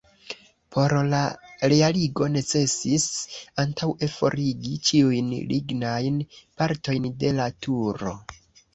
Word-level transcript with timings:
Por 0.75 0.95
la 1.09 1.19
realigo 1.73 2.29
necesis 2.37 3.05
antaŭe 3.65 4.11
forigi 4.17 4.75
ĉiujn 4.91 5.33
lignajn 5.55 6.21
partojn 6.35 7.11
de 7.23 7.35
la 7.41 7.51
turo. 7.67 8.21